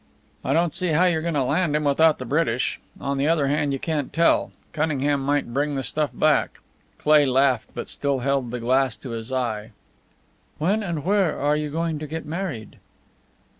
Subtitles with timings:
[0.43, 2.79] "I don't see how you're going to land him without the British.
[2.99, 4.51] On the other hand, you can't tell.
[4.73, 6.57] Cunningham might bring the stuff back."
[6.97, 9.73] Cleigh laughed, but still held the glass to his eye.
[10.57, 12.79] "When and where are you going to get married?"